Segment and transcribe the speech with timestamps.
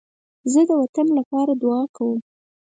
[0.51, 2.19] زه د وطن لپاره دعا کوم